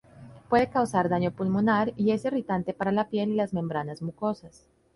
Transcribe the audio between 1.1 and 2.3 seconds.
pulmonar y es